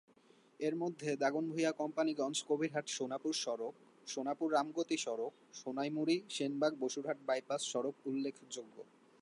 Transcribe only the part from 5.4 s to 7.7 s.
সোনাইমুড়ি-সেনবাগ-বসুরহাট bypass